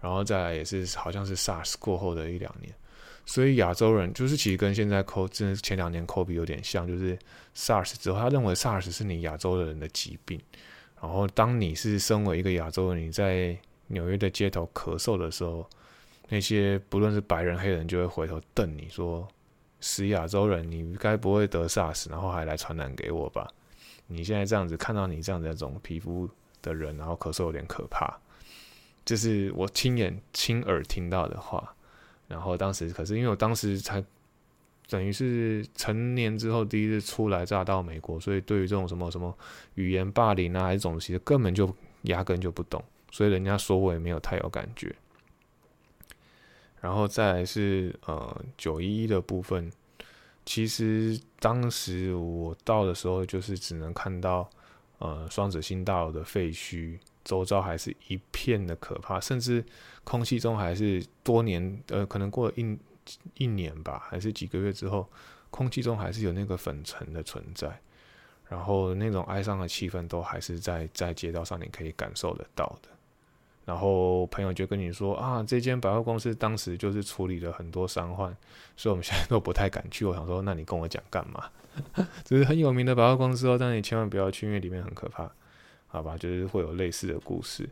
[0.00, 2.74] 然后再来也是好像是 SARS 过后的一两年，
[3.24, 7.18] 所以亚洲人就是其实跟现在 CO 真的前两年 COVID 有点像，就是
[7.54, 10.40] SARS 之后，他认为 SARS 是你亚洲的人的疾病。
[11.00, 15.66] 然后，当你是身为一个亚洲人，你在纽约的街头咳嗽的时候，
[16.28, 19.26] 那些不论是白人黑人就会回头瞪你说
[19.80, 23.48] ：“死亚洲人，你该不会得 SARS，然后还来传染给我吧？
[24.06, 26.28] 你现在这样子看到你这样的那种皮肤
[26.60, 28.18] 的人，然后咳嗽有点可怕。”
[29.04, 31.74] 这是我亲眼亲耳听到的话。
[32.28, 34.00] 然后当时可是因为我当时才
[34.88, 39.36] 等于是成年之后第一次初来乍到美国，所以对于这种什么什么
[39.74, 44.94] 语言霸凌啊还是种其实，根本就压根就不懂，所以人家说我也没有太有感觉。
[46.80, 49.70] 然后再来是呃九一一的部分，
[50.44, 54.48] 其实当时我到的时候就是只能看到
[54.98, 56.98] 呃双子星大楼的废墟。
[57.22, 59.62] 周遭还是一片的可怕，甚至
[60.04, 62.78] 空气中还是多年呃，可能过了一
[63.34, 65.06] 一年吧，还是几个月之后，
[65.50, 67.78] 空气中还是有那个粉尘的存在，
[68.48, 72.88] 然后那种哀伤的气氛都还是在在街道上你可以感受得到的。
[73.70, 78.36] 然后朋友就跟你说啊，这间百货公司当时就是处理了很多伤患，
[78.76, 80.04] 所以我们现在都不太敢去。
[80.04, 81.48] 我想说，那你跟我讲干嘛？
[82.26, 85.30] 只是很有名的百货公司哦，但你千万不要去，因为里面很可怕。
[85.86, 87.70] 好吧，就是会有类似的故事。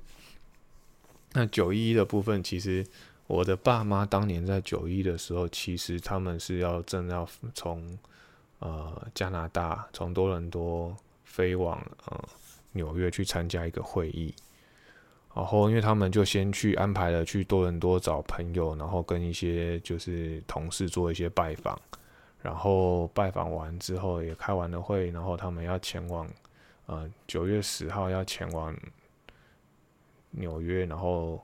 [1.33, 2.87] 那九一的部分，其实
[3.27, 7.99] 我的爸妈当年在九一的时候，其实他们是要正要从
[8.61, 12.29] 呃加拿大从多伦多飞往呃
[12.71, 14.33] 纽约去参加一个会议，
[15.39, 21.81] 然后因为他们就先去安排了去多伦多找朋友，然后跟一些就是同事做一些拜访，
[22.43, 26.29] 然后拜访完之后也开完了会，然后他们要前往。
[26.87, 28.75] 呃，九月十号要前往
[30.31, 31.39] 纽约，然后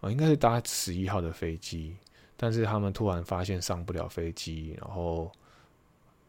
[0.00, 1.94] 呃，应该是搭十一号的飞机，
[2.38, 5.30] 但是他们突然发现上不了飞机，然后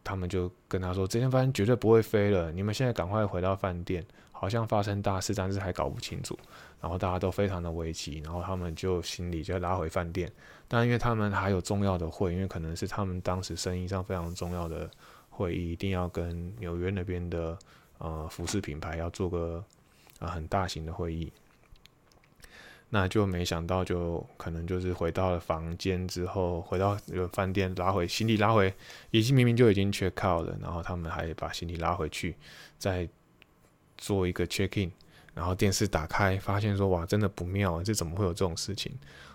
[0.03, 4.05] 他们就跟他说：“这天发现绝对不会飞了，你们现在赶快回到饭店，
[4.43, 6.37] 好像发生大事，但是还搞不清楚。”
[6.81, 10.31] 然后大家都非常的危急，然后他们就行李就拉回饭店，
[10.67, 14.89] 但因为他们还有重要的会，因为可能是他们当时生意上非常重要的
[15.29, 17.57] 会议，一定要跟纽约那边的。
[17.99, 19.63] 呃，服饰品牌要做个
[20.19, 21.31] 啊很大型的会议，
[22.89, 26.97] 那就没想到，就可能就是回到了房间之后，回到
[27.31, 28.73] 饭店拉回行李拉回，
[29.11, 32.35] 已经明明就已经 check out 了，然后他们还把行李拉回去，
[32.77, 33.07] 再
[33.97, 34.91] 做一个 check in，
[35.33, 38.91] 然后电视打开，发现说哇，真的不妙，这怎么会有这种事情？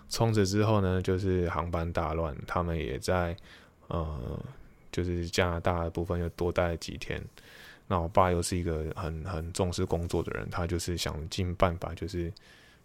[0.09, 3.35] 冲着之后呢，就是航班大乱，他们也在
[3.87, 4.39] 呃，
[4.91, 7.21] 就是加拿大的部分又多待了几天。
[7.87, 12.31] 那我爸又是一个很很重视工作的人，他就是想尽办法，就是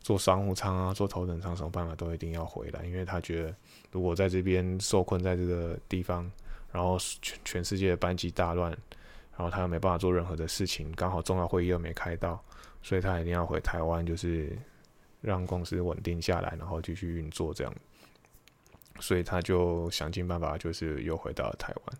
[0.01, 3.55] 坐商务舱啊，坐头等舱，什么办法都一定要回来，因为他觉得
[3.91, 6.31] 如果在这边受困在这个地方，
[6.73, 8.77] 然后全全世界的班机大乱，
[9.37, 12.43] 然后他又没办法做任何的事情，刚好重要会议又没开到，
[12.83, 14.57] 所以他一定要回台湾，就是
[15.21, 17.75] 让公司稳定下来，然后继续运作这样，
[19.01, 21.99] 所以他就想尽办法，就是又回到了台湾。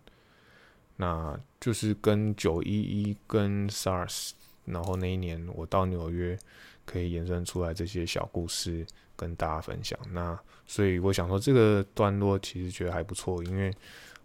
[0.97, 4.31] 那就是跟九一一跟 SARS，
[4.63, 6.39] 然后那一年我到纽约，
[6.85, 9.99] 可以延伸出来这些小故事跟大家分享。
[10.11, 13.73] 那所以我想说这个段落其实觉得还不错，因为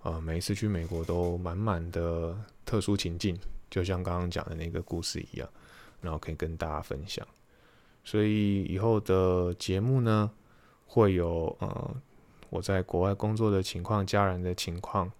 [0.03, 3.39] 呃每一次去美国都满满的特殊情境，
[3.71, 5.49] 就像刚刚讲的那个故事一样，
[6.01, 7.27] 然后可以跟大家分享。
[8.05, 10.31] 所以以后的节目呢，
[10.87, 11.97] 会有呃
[12.49, 15.11] 我在国外工作的情况、家人的情况。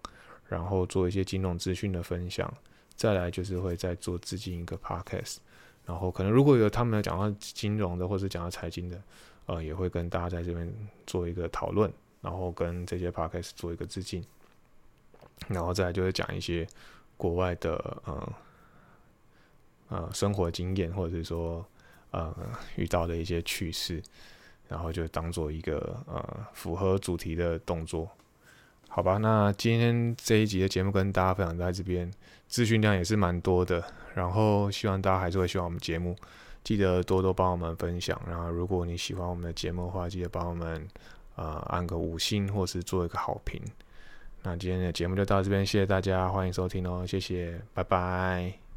[0.47, 2.53] 然后做一些金融资讯的分享，
[2.97, 5.37] 再来就是会再做自己一个 podcast，
[5.85, 9.01] 然后可能如果有他们有讲到金融的或者讲到财经的，
[9.45, 10.69] 呃，也会跟大家在这边
[11.07, 14.21] 做一个讨论，然后跟这些 podcast 做一个致敬，
[15.47, 16.67] 然后再就是讲一些
[17.17, 17.73] 国外的
[18.05, 18.33] 呃
[19.89, 21.65] 呃生活经验，或者是说
[22.11, 22.35] 呃
[22.75, 24.01] 遇到的一些趣事，
[24.67, 28.09] 然后就当做一个呃符合主题的动作。
[28.87, 32.11] 好吧，那今天这一集的节目跟大家分享在这边，
[32.49, 33.81] 资讯量也是蛮多的，
[34.15, 36.13] 然后希望大家还是会喜欢我们节目，
[36.61, 38.21] 记得多多帮我们分享。
[38.27, 40.85] 然后如果你喜欢我们的节目的话，记得帮我们
[41.35, 43.61] 呃按个五星或是做一个好评。
[44.43, 48.70] 那今天的节目就到这边，谢谢大家，欢迎收听哦，谢谢，拜拜。